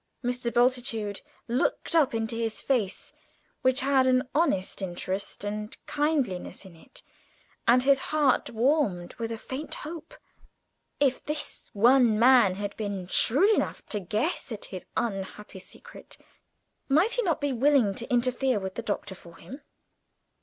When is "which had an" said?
3.61-4.27